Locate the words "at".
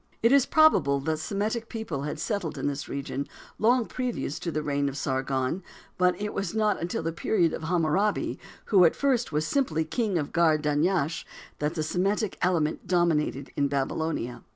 8.83-8.95